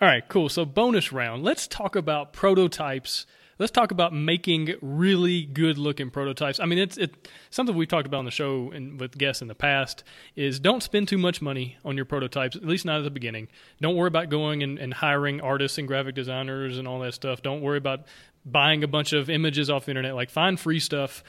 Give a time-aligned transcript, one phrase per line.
[0.00, 0.48] All right, cool.
[0.48, 1.44] So bonus round.
[1.44, 3.26] Let's talk about prototypes.
[3.58, 6.58] Let's talk about making really good looking prototypes.
[6.58, 9.46] I mean, it's it, something we've talked about on the show and with guests in
[9.46, 10.02] the past
[10.34, 13.46] is don't spend too much money on your prototypes, at least not at the beginning.
[13.80, 17.42] Don't worry about going and, and hiring artists and graphic designers and all that stuff.
[17.42, 18.00] Don't worry about
[18.44, 20.16] buying a bunch of images off the internet.
[20.16, 21.22] Like find free stuff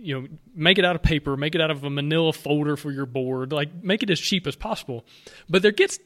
[0.00, 2.92] you know, make it out of paper, make it out of a manila folder for
[2.92, 5.04] your board, like make it as cheap as possible.
[5.48, 5.98] But there gets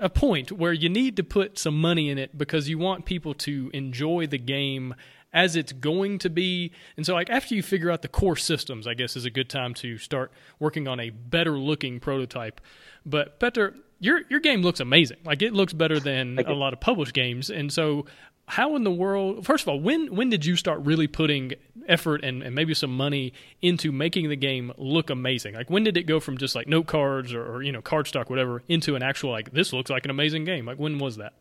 [0.00, 3.34] a point where you need to put some money in it because you want people
[3.34, 4.94] to enjoy the game
[5.32, 6.72] as it's going to be.
[6.96, 9.50] And so like after you figure out the core systems, I guess is a good
[9.50, 12.60] time to start working on a better looking prototype.
[13.04, 15.18] But Petter, your your game looks amazing.
[15.24, 17.50] Like it looks better than a lot of published games.
[17.50, 18.06] And so
[18.46, 21.54] how in the world first of all when when did you start really putting
[21.88, 25.54] effort and, and maybe some money into making the game look amazing?
[25.54, 28.06] Like when did it go from just like note cards or, or you know card
[28.06, 30.66] stock whatever into an actual like this looks like an amazing game?
[30.66, 31.32] Like when was that?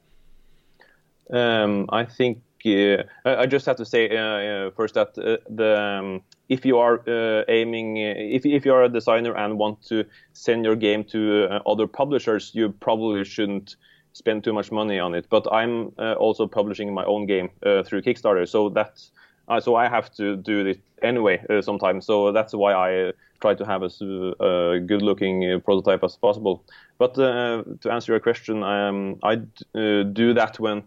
[1.29, 5.81] Um, i think uh, I just have to say uh, uh, first that uh, the
[5.81, 9.81] um, if you are uh, aiming uh, if if you are a designer and want
[9.87, 13.75] to send your game to other publishers you probably shouldn't
[14.13, 15.25] spend too much money on it.
[15.29, 19.11] But I'm uh, also publishing my own game uh, through Kickstarter, so that's
[19.47, 22.05] uh, so I have to do it anyway uh, sometimes.
[22.05, 26.63] So that's why I uh, try to have as uh, good-looking prototype as possible.
[26.97, 29.35] But to answer your question, um, I
[29.73, 30.83] do that when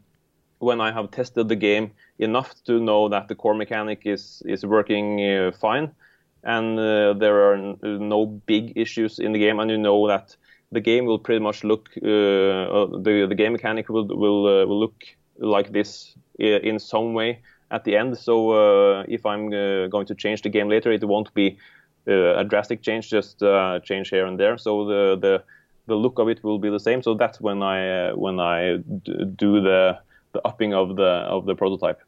[0.58, 4.64] when I have tested the game enough to know that the core mechanic is is
[4.64, 5.90] working fine,
[6.42, 10.34] and there are no big issues in the game, and you know that
[10.72, 14.66] the game will pretty much look uh, uh, the the game mechanic will will uh,
[14.66, 15.04] will look
[15.38, 18.16] like this in some way at the end.
[18.18, 21.58] So if I'm going to change the game later, it won't be
[22.06, 23.40] a drastic change, just
[23.84, 24.58] change here and there.
[24.58, 25.44] So the the
[25.86, 27.02] the look of it will be the same.
[27.02, 28.78] So that's when I when I
[29.36, 29.98] do the
[30.32, 32.00] the upping of the of the prototype.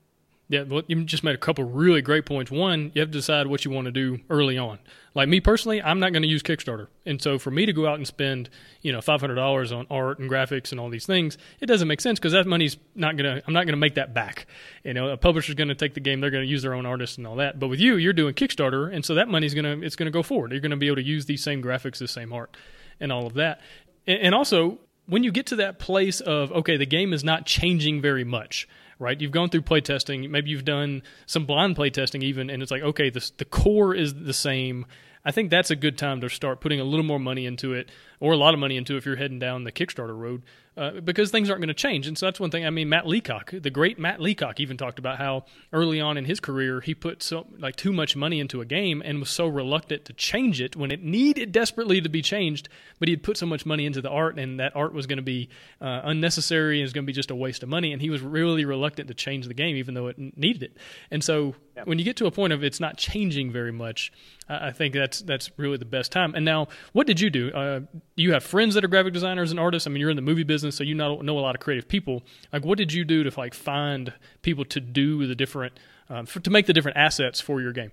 [0.50, 2.50] Yeah, well, you just made a couple really great points.
[2.50, 4.78] One, you have to decide what you want to do early on.
[5.14, 7.86] Like me personally, I'm not going to use Kickstarter, and so for me to go
[7.86, 8.48] out and spend,
[8.80, 11.86] you know, five hundred dollars on art and graphics and all these things, it doesn't
[11.86, 13.42] make sense because that money's not gonna.
[13.46, 14.46] I'm not going to make that back.
[14.84, 16.86] You know, a publisher's going to take the game, they're going to use their own
[16.86, 17.58] artists and all that.
[17.58, 20.16] But with you, you're doing Kickstarter, and so that money's going to it's going to
[20.16, 20.52] go forward.
[20.52, 22.56] You're going to be able to use these same graphics, the same art,
[23.00, 23.60] and all of that.
[24.06, 27.44] And, and also, when you get to that place of okay, the game is not
[27.44, 28.66] changing very much
[28.98, 29.20] right?
[29.20, 30.28] You've gone through playtesting.
[30.30, 34.14] Maybe you've done some blind playtesting even, and it's like, okay, the the core is
[34.14, 34.86] the same.
[35.24, 37.90] I think that's a good time to start putting a little more money into it,
[38.20, 40.42] or a lot of money into it if you're heading down the Kickstarter road,
[40.78, 42.06] uh, because things aren't going to change.
[42.06, 42.64] And so that's one thing.
[42.64, 46.24] I mean, Matt Leacock, the great Matt Leacock, even talked about how early on in
[46.24, 49.48] his career he put so like too much money into a game and was so
[49.48, 52.68] reluctant to change it when it needed desperately to be changed.
[53.00, 55.16] But he had put so much money into the art, and that art was going
[55.16, 55.48] to be
[55.80, 57.92] uh, unnecessary and was going to be just a waste of money.
[57.92, 60.76] And he was really reluctant to change the game, even though it needed it.
[61.10, 61.82] And so yeah.
[61.84, 64.12] when you get to a point of it's not changing very much,
[64.48, 66.34] I think that's that's really the best time.
[66.34, 67.50] And now, what did you do?
[67.50, 67.80] Uh,
[68.18, 69.86] you have friends that are graphic designers and artists.
[69.86, 71.88] I mean, you're in the movie business, so you know, know a lot of creative
[71.88, 72.22] people.
[72.52, 74.12] Like, what did you do to like find
[74.42, 75.78] people to do the different
[76.10, 77.92] um, for, to make the different assets for your game?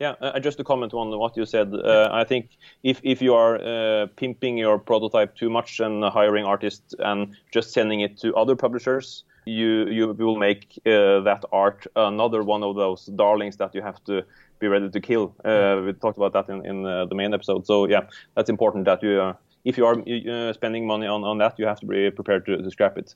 [0.00, 2.50] Yeah, uh, just to comment on what you said, uh, I think
[2.82, 7.72] if if you are uh, pimping your prototype too much and hiring artists and just
[7.72, 12.76] sending it to other publishers, you you will make uh, that art another one of
[12.76, 14.24] those darlings that you have to
[14.58, 15.34] be ready to kill.
[15.44, 17.66] Uh, we talked about that in, in uh, the main episode.
[17.66, 18.02] So yeah,
[18.34, 21.66] that's important that you, uh, if you are uh, spending money on, on that, you
[21.66, 23.14] have to be prepared to, to scrap it.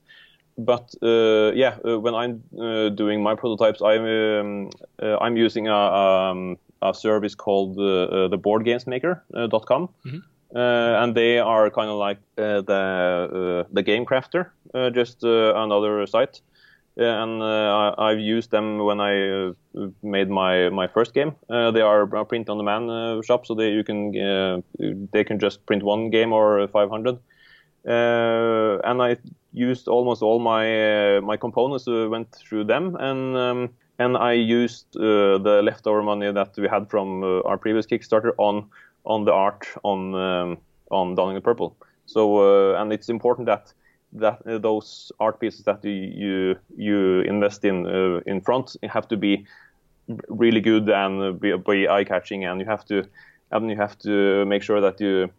[0.59, 2.43] But uh, yeah, uh, when I'm
[2.95, 4.71] doing my prototypes, I'm um,
[5.01, 9.89] I'm using a, um, a service called the BoardGamesMaker.com.
[10.05, 10.19] Mm-hmm.
[10.57, 14.51] and they are kind of like the the Game Crafter,
[14.93, 16.43] just another site
[16.97, 19.53] and uh, I've used them when I uh,
[20.03, 21.35] made my my first game.
[21.49, 24.61] Uh, they are a print on demand uh, shop, so they you can uh,
[25.13, 27.19] they can just print one game or 500.
[27.85, 29.17] Uh, and I
[29.53, 35.61] used almost all my my components went through them, and um, and I used the
[35.65, 38.69] leftover money that we had from our previous Kickstarter on
[39.05, 40.59] on the art on um,
[40.91, 41.77] on Dawning the Purple.
[42.07, 43.73] So and it's important that
[44.13, 49.09] that uh, those art pieces that you you, you invest in uh, in front have
[49.09, 49.47] to be
[50.29, 53.05] really good and be, be eye catching, and you have to
[53.51, 55.31] and you have to make sure that you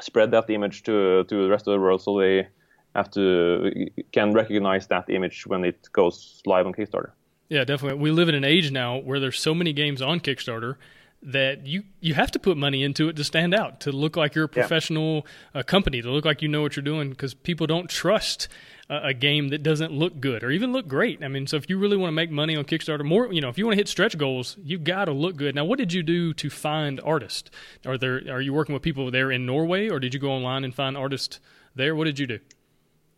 [0.00, 2.46] spread that image to to the rest of the world so they
[2.94, 3.70] have to
[4.12, 7.10] can recognize that image when it goes live on Kickstarter.
[7.48, 8.00] Yeah, definitely.
[8.00, 10.76] We live in an age now where there's so many games on Kickstarter
[11.22, 14.34] that you you have to put money into it to stand out, to look like
[14.34, 15.60] you're a professional yeah.
[15.60, 18.48] uh, company, to look like you know what you're doing, because people don't trust
[18.90, 21.22] a, a game that doesn't look good or even look great.
[21.22, 23.48] I mean, so if you really want to make money on Kickstarter, more you know,
[23.48, 25.54] if you want to hit stretch goals, you've got to look good.
[25.54, 27.50] Now, what did you do to find artists?
[27.86, 30.64] Are there are you working with people there in Norway, or did you go online
[30.64, 31.38] and find artists
[31.76, 31.94] there?
[31.94, 32.40] What did you do?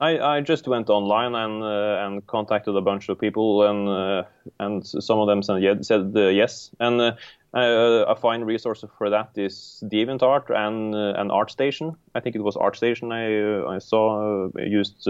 [0.00, 4.22] I, I just went online and uh, and contacted a bunch of people and uh,
[4.58, 7.16] and some of them said, said uh, yes and
[7.54, 11.96] uh, uh, a fine resource for that is DeviantArt and uh, and ArtStation.
[12.14, 15.08] I think it was ArtStation I I saw used.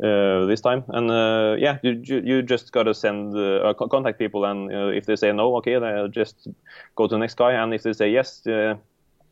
[0.00, 0.84] Uh, this time.
[0.90, 5.32] And uh, yeah, you, you just gotta send uh, contact people, and if they say
[5.32, 6.46] no, okay, then just
[6.94, 7.54] go to the next guy.
[7.54, 8.42] And if they say yes,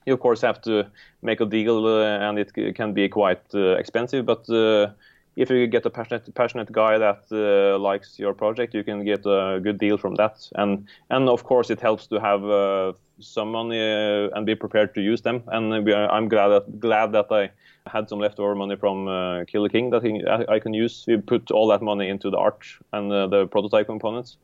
[0.07, 0.87] you of course have to
[1.23, 4.25] make a deal, uh, and it can be quite uh, expensive.
[4.25, 4.93] But uh,
[5.37, 9.27] if you get a passionate passionate guy that uh, likes your project, you can get
[9.27, 10.49] a good deal from that.
[10.55, 14.95] And and of course, it helps to have uh, some money uh, and be prepared
[14.95, 15.43] to use them.
[15.49, 17.51] And I'm glad that glad that I
[17.89, 19.07] had some leftover money from
[19.47, 20.03] Killer King that
[20.49, 21.05] I, can use.
[21.07, 24.39] We put all that money into the art and the prototype components.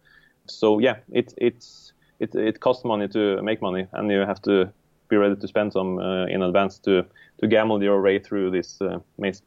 [0.47, 4.73] So yeah, it it's it it costs money to make money, and you have to
[5.09, 7.05] be ready to spend some uh, in advance to
[7.41, 9.43] to gamble your way through this uh, maze.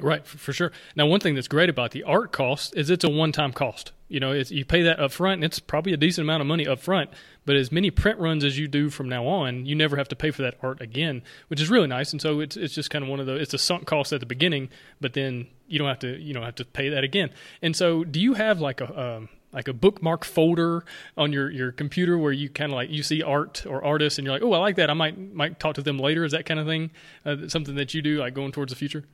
[0.00, 0.70] Right, for sure.
[0.94, 3.90] Now, one thing that's great about the art cost is it's a one-time cost.
[4.08, 6.66] You know, you pay that up front, and it's probably a decent amount of money
[6.66, 7.10] up front.
[7.44, 10.16] But as many print runs as you do from now on, you never have to
[10.16, 12.12] pay for that art again, which is really nice.
[12.12, 14.20] And so it's it's just kind of one of the it's a sunk cost at
[14.20, 17.30] the beginning, but then you don't have to you don't have to pay that again.
[17.60, 20.84] And so, do you have like a um, like a bookmark folder
[21.16, 24.26] on your, your computer where you kind of like you see art or artists and
[24.26, 26.44] you're like oh I like that I might might talk to them later is that
[26.44, 26.90] kind of thing
[27.24, 29.04] uh, something that you do like going towards the future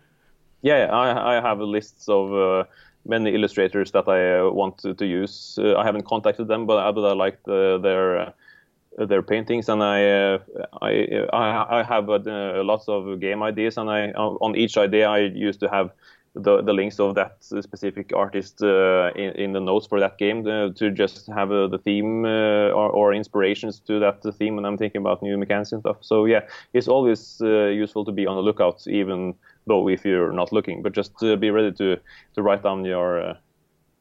[0.65, 2.65] yeah I, I have lists of uh,
[3.07, 6.93] many illustrators that I uh, want to, to use uh, I haven't contacted them but,
[6.93, 8.33] but I like the, their uh,
[8.97, 10.39] their paintings and I uh,
[10.81, 11.27] I
[11.73, 15.91] I have lots of game ideas and I on each idea I used to have
[16.35, 20.47] the, the links of that specific artist uh, in, in, the notes for that game
[20.47, 24.65] uh, to just have uh, the theme uh, or, or, inspirations to that theme when
[24.65, 25.99] I'm thinking about new mechanics and stuff.
[26.01, 26.41] So yeah,
[26.73, 29.35] it's always uh, useful to be on the lookout, even
[29.67, 31.99] though if you're not looking, but just be ready to
[32.35, 33.35] to write down your uh,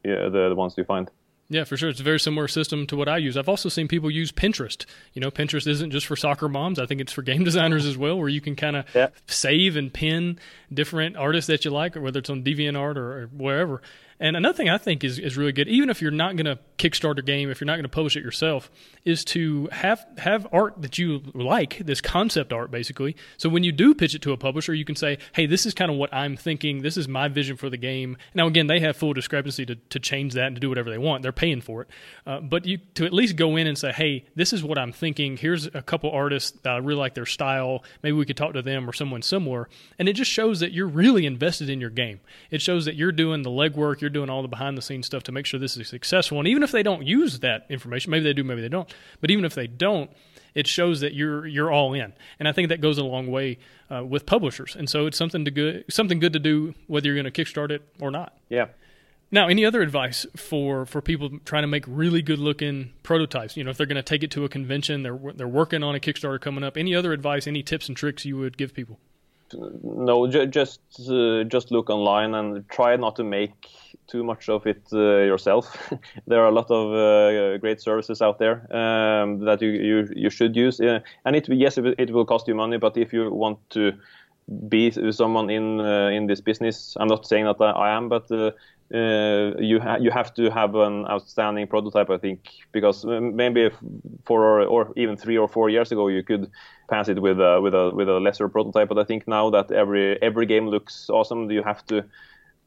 [0.04, 1.10] yeah, the, the ones you find.
[1.50, 1.90] Yeah, for sure.
[1.90, 3.36] It's a very similar system to what I use.
[3.36, 4.86] I've also seen people use Pinterest.
[5.12, 6.78] You know, Pinterest isn't just for soccer moms.
[6.78, 9.08] I think it's for game designers as well, where you can kind of yeah.
[9.26, 10.38] save and pin
[10.72, 13.82] different artists that you like, or whether it's on DeviantArt or, or wherever.
[14.24, 16.58] And another thing I think is, is really good, even if you're not going to
[16.78, 18.70] kickstart a game, if you're not going to publish it yourself,
[19.04, 23.16] is to have have art that you like, this concept art basically.
[23.36, 25.74] So when you do pitch it to a publisher, you can say, hey, this is
[25.74, 26.80] kind of what I'm thinking.
[26.80, 28.16] This is my vision for the game.
[28.32, 30.96] Now, again, they have full discrepancy to, to change that and to do whatever they
[30.96, 31.22] want.
[31.22, 31.88] They're paying for it.
[32.26, 34.92] Uh, but you to at least go in and say, hey, this is what I'm
[34.92, 35.36] thinking.
[35.36, 37.84] Here's a couple artists that I really like their style.
[38.02, 39.68] Maybe we could talk to them or someone similar.
[39.98, 42.20] And it just shows that you're really invested in your game.
[42.50, 45.22] It shows that you're doing the legwork you're doing all the behind the scenes stuff
[45.24, 46.38] to make sure this is successful.
[46.38, 48.92] And even if they don't use that information, maybe they do, maybe they don't.
[49.20, 50.10] But even if they don't,
[50.54, 52.14] it shows that you're you're all in.
[52.38, 53.58] And I think that goes a long way
[53.90, 54.74] uh, with publishers.
[54.76, 57.70] And so it's something to good something good to do whether you're going to kickstart
[57.70, 58.32] it or not.
[58.48, 58.68] Yeah.
[59.30, 63.56] Now, any other advice for, for people trying to make really good looking prototypes?
[63.56, 65.96] You know, if they're going to take it to a convention, they're they're working on
[65.96, 66.76] a Kickstarter coming up.
[66.76, 67.48] Any other advice?
[67.48, 69.00] Any tips and tricks you would give people?
[69.52, 73.52] No, just uh, just look online and try not to make
[74.06, 75.92] too much of it uh, yourself.
[76.26, 80.30] there are a lot of uh, great services out there um, that you, you you
[80.30, 83.58] should use, uh, and it yes it will cost you money, but if you want
[83.70, 83.92] to
[84.68, 88.30] be someone in in this business, I'm not saying that I am, but
[88.92, 93.70] uh, you ha- you have to have an outstanding prototype, I think, because maybe
[94.26, 96.50] four or, or, even three or four years ago you could
[96.88, 98.88] pass it with a with a with a lesser prototype.
[98.88, 102.04] But I think now that every every game looks awesome, you have to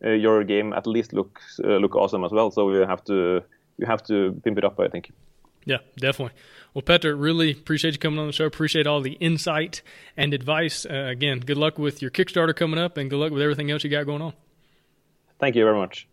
[0.01, 2.51] your game at least looks uh, look awesome as well.
[2.51, 3.43] So you have to
[3.77, 4.79] you have to pimp it up.
[4.79, 5.11] I think.
[5.65, 6.33] Yeah, definitely.
[6.73, 8.45] Well, Petter, really appreciate you coming on the show.
[8.45, 9.81] Appreciate all the insight
[10.15, 10.85] and advice.
[10.85, 13.83] Uh, again, good luck with your Kickstarter coming up, and good luck with everything else
[13.83, 14.33] you got going on.
[15.39, 16.07] Thank you very much.